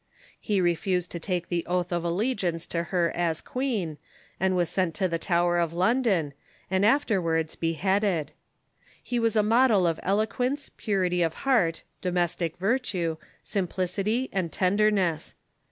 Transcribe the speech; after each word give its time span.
He 0.39 0.59
refused 0.59 1.11
to 1.11 1.19
take 1.19 1.49
the 1.49 1.63
oath 1.67 1.91
of 1.93 2.03
allegiance 2.03 2.65
to 2.65 2.85
her 2.85 3.11
as 3.13 3.39
queen, 3.39 3.99
and 4.39 4.55
was 4.55 4.67
sent 4.67 4.95
to 4.95 5.07
the 5.07 5.19
Tower 5.19 5.59
of 5.59 5.73
London, 5.73 6.33
and 6.71 6.83
afterwards 6.83 7.55
beheaded. 7.55 8.31
He 9.03 9.19
was 9.19 9.35
a 9.35 9.43
model 9.43 9.85
of 9.85 9.99
eloquence, 10.01 10.71
purity 10.75 11.21
of 11.21 11.35
heart, 11.45 11.83
do 12.01 12.11
mestic 12.11 12.57
virtue, 12.57 13.17
simplicity, 13.43 14.27
and 14.33 14.51
tenderness. 14.51 15.35